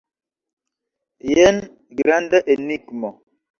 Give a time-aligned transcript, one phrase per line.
[1.35, 1.61] Jen
[2.01, 3.15] granda enigmo!